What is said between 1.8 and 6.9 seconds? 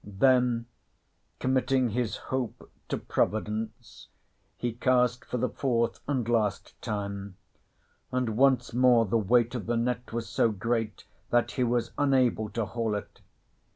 his hope to Providence, he cast for the fourth and last